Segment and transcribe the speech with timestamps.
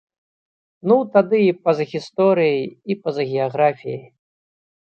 [0.91, 2.65] Ну тады і па-за гісторыяй,
[2.95, 4.03] і па-за геаграфіяй!